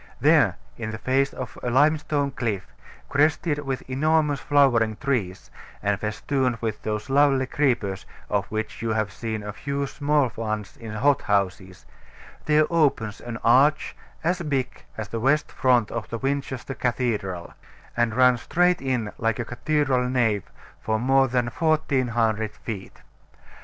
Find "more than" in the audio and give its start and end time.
20.97-21.45